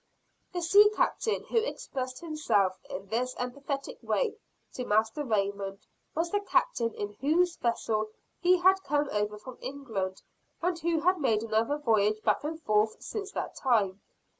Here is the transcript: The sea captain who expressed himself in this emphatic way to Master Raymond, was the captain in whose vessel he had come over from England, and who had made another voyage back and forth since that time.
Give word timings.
The 0.51 0.63
sea 0.63 0.89
captain 0.95 1.43
who 1.43 1.57
expressed 1.57 2.21
himself 2.21 2.75
in 2.89 3.05
this 3.09 3.35
emphatic 3.37 3.99
way 4.01 4.35
to 4.73 4.83
Master 4.83 5.23
Raymond, 5.23 5.85
was 6.15 6.31
the 6.31 6.39
captain 6.39 6.91
in 6.95 7.13
whose 7.21 7.55
vessel 7.57 8.09
he 8.39 8.57
had 8.57 8.81
come 8.81 9.09
over 9.11 9.37
from 9.37 9.59
England, 9.61 10.23
and 10.59 10.79
who 10.79 11.01
had 11.01 11.19
made 11.19 11.43
another 11.43 11.77
voyage 11.77 12.19
back 12.23 12.43
and 12.43 12.59
forth 12.63 12.99
since 12.99 13.31
that 13.33 13.53
time. 13.55 14.01